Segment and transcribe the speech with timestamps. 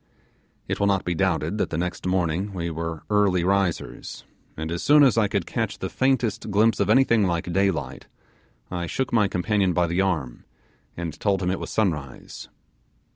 [0.67, 4.23] It will not be doubted that the next morning we were early risers,
[4.57, 8.07] and as soon as I could catch the faintest glimpse of anything like daylight
[8.71, 10.43] I shook my companion by the arm,
[10.97, 12.49] and told him it was sunrise.